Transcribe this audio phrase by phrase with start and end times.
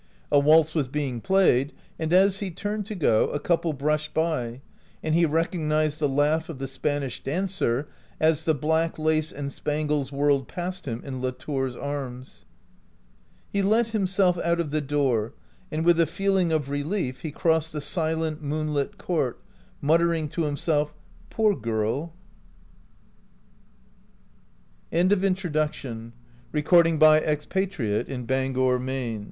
[0.31, 4.61] A waltz was being played, and as he turned to go, a couple brushed by,
[5.03, 7.87] and he recognized the laugh of the Spanish dancer,
[8.19, 12.45] as the black lace and spangles whirled past him, in Latour's arms.
[13.51, 15.35] He let himself out of the door,
[15.69, 19.39] and with a feeling of relief he crossed the silent moonlit court,
[19.81, 20.95] muttering to himself,"
[21.29, 21.71] Poor g